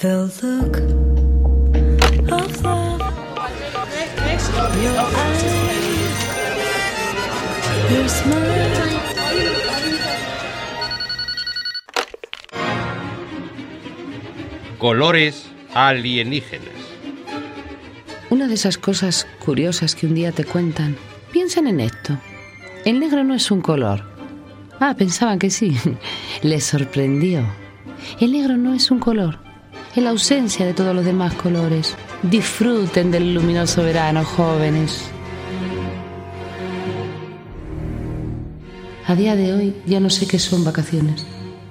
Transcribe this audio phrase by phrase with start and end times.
[0.00, 0.80] The look
[2.32, 3.00] of love,
[4.82, 5.44] your eyes,
[7.92, 8.70] your smile.
[14.78, 16.64] Colores alienígenas.
[18.30, 20.96] Una de esas cosas curiosas que un día te cuentan.
[21.30, 22.18] Piensen en esto.
[22.86, 24.02] El negro no es un color.
[24.80, 25.76] Ah, pensaban que sí.
[26.42, 27.44] Les sorprendió.
[28.18, 29.49] El negro no es un color.
[29.94, 31.96] Es la ausencia de todos los demás colores.
[32.22, 35.10] Disfruten del luminoso verano, jóvenes.
[39.08, 41.26] A día de hoy ya no sé qué son vacaciones,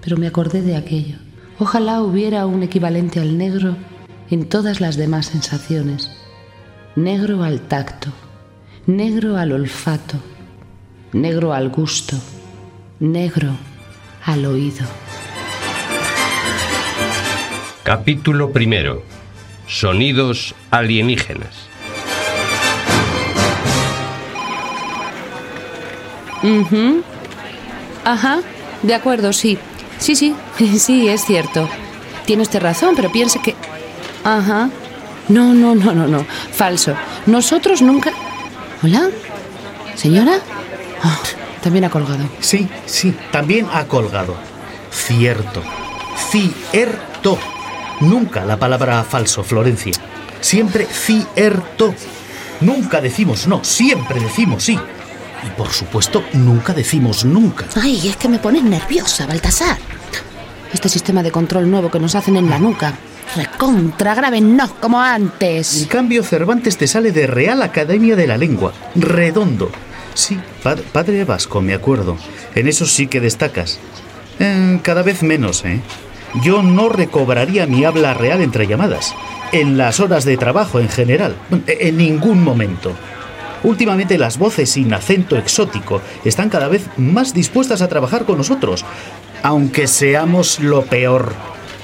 [0.00, 1.18] pero me acordé de aquello.
[1.60, 3.76] Ojalá hubiera un equivalente al negro
[4.28, 6.10] en todas las demás sensaciones.
[6.96, 8.10] Negro al tacto,
[8.86, 10.16] negro al olfato,
[11.12, 12.16] negro al gusto,
[12.98, 13.56] negro
[14.24, 14.84] al oído.
[17.82, 19.02] Capítulo primero.
[19.66, 21.68] Sonidos alienígenas.
[26.42, 27.02] Ujú.
[28.04, 28.40] Ajá,
[28.82, 29.58] de acuerdo, sí.
[29.98, 30.34] Sí, sí,
[30.78, 31.68] sí, es cierto.
[32.26, 33.54] Tiene usted razón, pero piense que...
[34.24, 34.70] Ajá.
[35.28, 36.26] No, no, no, no, no.
[36.52, 36.94] Falso.
[37.26, 38.12] Nosotros nunca...
[38.82, 39.08] ¿Hola?
[39.94, 40.38] ¿Señora?
[41.02, 41.18] Ah,
[41.62, 42.24] también ha colgado.
[42.40, 44.34] Sí, sí, también ha colgado.
[44.90, 45.62] Cierto.
[46.30, 47.38] Cierto.
[48.00, 49.92] Nunca la palabra falso, Florencia.
[50.40, 51.94] Siempre cierto.
[52.60, 54.78] Nunca decimos no, siempre decimos sí.
[55.46, 57.64] Y por supuesto, nunca decimos nunca.
[57.80, 59.78] Ay, es que me pones nerviosa, Baltasar.
[60.72, 62.94] Este sistema de control nuevo que nos hacen en la nuca.
[63.36, 65.86] Recontra, grábennos como En antes.
[65.88, 68.72] cambio, Cervantes te sale de Real Academia de la Lengua.
[68.94, 69.70] Redondo.
[70.14, 72.16] Sí, pad- padre vasco, me acuerdo.
[72.54, 73.78] En eso sí que destacas.
[74.40, 75.80] Eh, cada vez menos, ¿eh?
[76.42, 79.14] Yo no recobraría mi habla real entre llamadas.
[79.52, 81.34] En las horas de trabajo en general.
[81.66, 82.92] En ningún momento.
[83.62, 88.84] Últimamente las voces sin acento exótico están cada vez más dispuestas a trabajar con nosotros,
[89.42, 91.34] aunque seamos lo peor.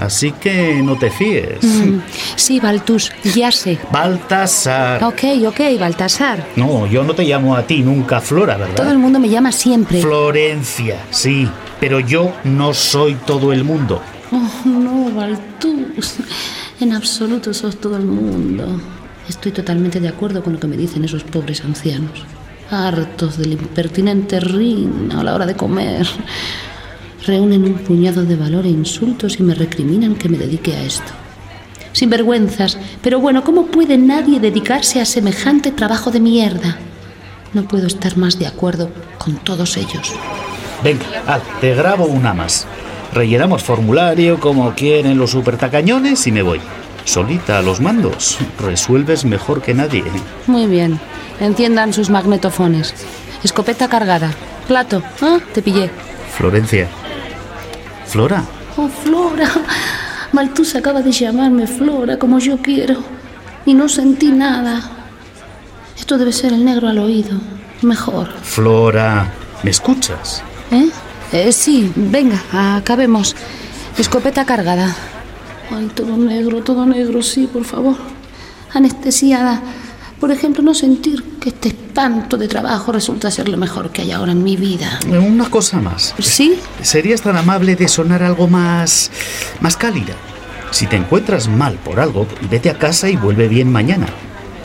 [0.00, 1.62] Así que no te fíes.
[1.62, 1.98] Mm,
[2.36, 3.78] Sí, Baltus, ya sé.
[3.90, 5.02] Baltasar.
[5.02, 6.46] Ok, ok, Baltasar.
[6.56, 8.74] No, yo no te llamo a ti nunca Flora, ¿verdad?
[8.76, 10.00] Todo el mundo me llama siempre.
[10.00, 11.48] Florencia, sí,
[11.80, 14.00] pero yo no soy todo el mundo.
[14.30, 16.16] Oh, no, Baltus.
[16.80, 18.80] En absoluto sos todo el mundo.
[19.28, 22.24] Estoy totalmente de acuerdo con lo que me dicen esos pobres ancianos.
[22.70, 26.06] Hartos del impertinente rin a la hora de comer.
[27.26, 31.12] Reúnen un puñado de valor e insultos y me recriminan que me dedique a esto.
[31.92, 36.78] Sin vergüenzas, pero bueno, ¿cómo puede nadie dedicarse a semejante trabajo de mierda?
[37.54, 40.14] No puedo estar más de acuerdo con todos ellos.
[40.84, 42.66] Venga, haz, te grabo una más.
[43.12, 46.60] Rellenamos formulario como quieren los supertacañones y me voy.
[47.04, 48.38] Solita a los mandos.
[48.60, 50.04] Resuelves mejor que nadie.
[50.46, 51.00] Muy bien.
[51.40, 52.94] Enciendan sus magnetofones.
[53.42, 54.32] Escopeta cargada.
[54.66, 55.02] Plato.
[55.22, 55.90] Ah, te pillé.
[56.36, 56.88] Florencia.
[58.06, 58.44] Flora.
[58.76, 59.48] Oh, Flora.
[60.32, 63.02] Maltus acaba de llamarme Flora como yo quiero.
[63.64, 64.82] Y no sentí nada.
[65.98, 67.40] Esto debe ser el negro al oído.
[67.82, 68.28] Mejor.
[68.42, 69.32] Flora.
[69.62, 70.42] ¿Me escuchas?
[70.70, 70.90] ¿Eh?
[71.32, 72.42] Eh, sí, venga,
[72.76, 73.36] acabemos.
[73.98, 74.94] Escopeta cargada.
[75.70, 77.96] Ay, todo negro, todo negro, sí, por favor.
[78.72, 79.60] Anestesiada.
[80.20, 84.12] Por ejemplo, no sentir que este espanto de trabajo resulta ser lo mejor que hay
[84.12, 84.98] ahora en mi vida.
[85.06, 86.14] Una cosa más.
[86.18, 86.58] ¿Sí?
[86.82, 89.10] ¿Serías tan amable de sonar algo más.
[89.60, 90.14] más cálida?
[90.70, 94.06] Si te encuentras mal por algo, vete a casa y vuelve bien mañana.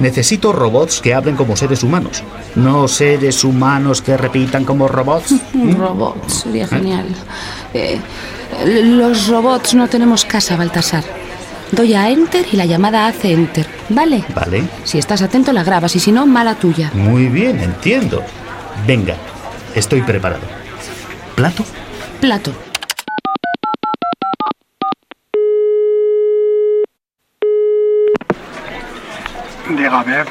[0.00, 2.22] Necesito robots que hablen como seres humanos,
[2.56, 5.34] no seres humanos que repitan como robots.
[5.54, 7.06] Un robot, sería genial.
[7.74, 8.00] Eh,
[8.66, 11.04] los robots no tenemos casa, Baltasar.
[11.72, 13.66] Doy a Enter y la llamada hace Enter.
[13.90, 14.24] ¿Vale?
[14.34, 16.90] Vale, Si estás atento, la grabas y si no, mala tuya.
[16.94, 18.22] muy bien, entiendo.
[18.86, 19.16] Venga,
[19.74, 20.42] estoy preparado.
[21.36, 21.64] ¿Plato?
[22.20, 22.52] Plato.
[29.76, 30.24] Dígame,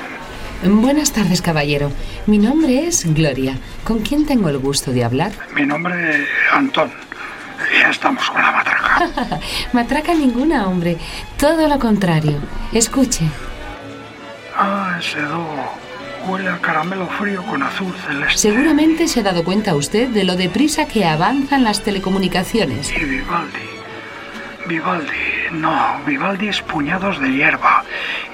[0.64, 1.92] Buenas tardes, caballero.
[2.28, 3.58] Mi nombre es Gloria.
[3.86, 5.32] ¿Con quién tengo el gusto de hablar?
[5.56, 6.92] mi nombre es Antón.
[7.82, 9.40] Ya estamos con la matraca.
[9.74, 10.98] Matraca ninguna, hombre.
[11.38, 12.38] Todo lo contrario.
[12.74, 13.26] Escuche.
[14.58, 15.46] Ah, ese do
[16.28, 18.38] huele a caramelo frío con azul celeste.
[18.38, 22.92] Seguramente se ha dado cuenta usted de lo deprisa que avanzan las telecomunicaciones.
[22.92, 23.60] Y Vivaldi.
[24.68, 25.12] Vivaldi,
[25.52, 27.84] no, Vivaldi es puñados de hierba.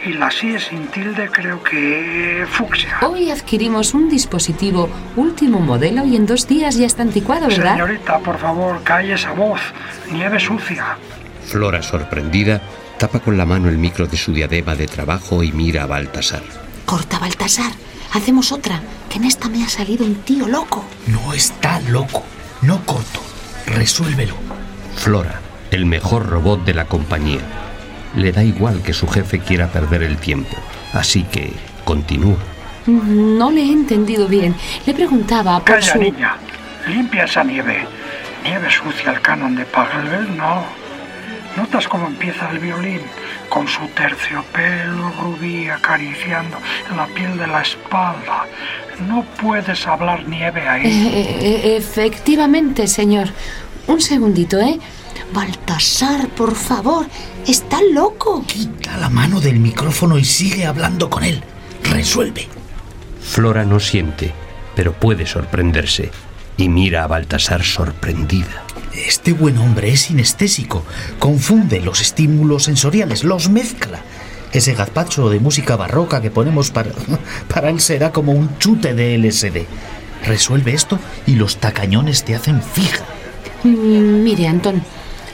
[0.06, 3.00] Y la sí es sin tilde creo que fucsia.
[3.02, 7.74] Hoy adquirimos un dispositivo último modelo y en dos días ya está anticuado, ¿verdad?
[7.74, 9.60] Señorita, por favor, calle esa voz.
[10.12, 10.98] Nieve sucia.
[11.46, 12.62] Flora, sorprendida,
[13.00, 16.44] tapa con la mano el micro de su diadema de trabajo y mira a Baltasar.
[16.86, 17.72] Corta, Baltasar.
[18.14, 18.80] Hacemos otra,
[19.10, 20.86] que en esta me ha salido un tío loco.
[21.08, 22.24] No está loco.
[22.62, 23.22] No corto.
[23.66, 24.36] Resuélvelo.
[24.96, 25.42] Flora,
[25.72, 27.65] el mejor robot de la compañía.
[28.16, 30.56] Le da igual que su jefe quiera perder el tiempo,
[30.94, 31.54] así que
[31.84, 32.38] continúa.
[32.88, 34.56] No le he entendido bien.
[34.86, 36.00] Le preguntaba por Calla, su...
[36.00, 36.38] niña.
[36.88, 37.86] Limpia esa nieve.
[38.44, 40.64] Nieve sucia el canon de Paglevel, no.
[41.58, 43.00] ¿Notas cómo empieza el violín?
[43.50, 46.58] Con su terciopelo rubí acariciando
[46.96, 48.46] la piel de la espalda.
[49.08, 50.86] No puedes hablar nieve ahí.
[50.86, 53.30] Eh, eh, efectivamente, señor.
[53.88, 54.80] Un segundito, ¿eh?
[55.34, 57.06] Baltasar, por favor.
[57.46, 58.44] Está loco.
[58.46, 61.44] Quita la mano del micrófono y sigue hablando con él.
[61.84, 62.48] Resuelve.
[63.22, 64.34] Flora no siente,
[64.76, 66.12] pero puede sorprenderse,
[66.58, 68.64] y mira a Baltasar sorprendida.
[68.94, 70.84] Este buen hombre es sinestésico.
[71.20, 74.00] Confunde los estímulos sensoriales, los mezcla.
[74.54, 76.92] Ese gazpacho de música barroca que ponemos para,
[77.54, 79.66] para él será como un chute de LSD.
[80.26, 83.04] Resuelve esto y los tacañones te hacen fija.
[83.64, 84.82] Mm, Mire, Antón.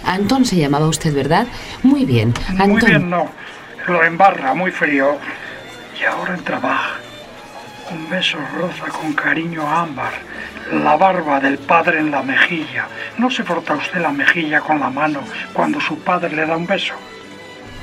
[0.05, 1.47] Antón se llamaba usted, ¿verdad?
[1.83, 2.33] Muy bien.
[2.49, 2.69] Antón.
[2.69, 3.29] Muy bien, no.
[3.87, 5.17] Lo embarra, muy frío.
[5.99, 6.97] Y ahora en trabajo.
[7.91, 10.13] Un beso roza con cariño a ámbar.
[10.71, 12.87] La barba del padre en la mejilla.
[13.17, 15.19] ¿No se frota usted la mejilla con la mano
[15.53, 16.93] cuando su padre le da un beso?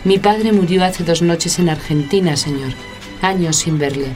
[0.05, 2.73] Mi padre murió hace dos noches en Argentina, señor.
[3.21, 4.15] Años sin verle.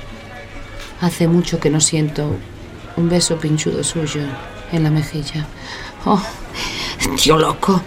[1.01, 2.37] Hace mucho que no siento
[2.97, 4.23] un beso pinchudo suyo
[4.71, 5.45] en la mejilla.
[6.05, 6.23] Oh,
[7.17, 7.83] tío loco.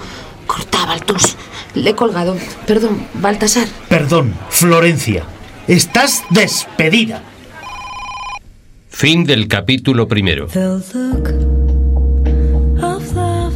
[0.48, 1.36] Cortaba el tos.
[1.74, 2.38] Le he colgado.
[2.66, 3.68] Perdón, Baltasar.
[3.90, 5.24] Perdón, Florencia.
[5.68, 7.22] Estás despedida.
[8.90, 10.48] Fin del capítulo primero.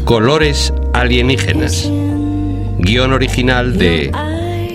[0.05, 1.89] Colores alienígenas.
[2.79, 4.11] Guión original de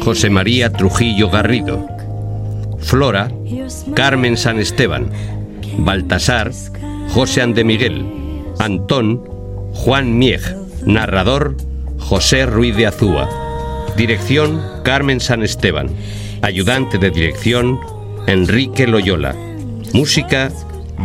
[0.02, 1.88] José María Trujillo Garrido.
[2.78, 3.30] Flora,
[3.94, 5.10] Carmen San Esteban.
[5.78, 6.52] Baltasar,
[7.10, 8.06] José Ande Miguel.
[8.58, 9.22] Antón,
[9.72, 10.63] Juan Mieg.
[10.86, 11.56] Narrador,
[11.98, 13.28] José Ruiz de Azúa.
[13.96, 15.88] Dirección, Carmen San Esteban.
[16.42, 17.80] Ayudante de dirección,
[18.26, 19.34] Enrique Loyola.
[19.92, 20.50] Música,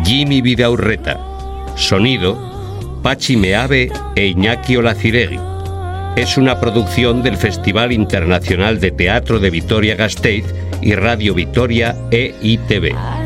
[0.04, 1.18] Jimmy Vidaurreta.
[1.76, 2.36] Sonido,
[3.02, 5.38] Pachi Meave e Iñaki Olaciregui.
[6.16, 10.44] Es una producción del Festival Internacional de Teatro de Vitoria-Gasteiz
[10.82, 13.19] y Radio Vitoria EITV.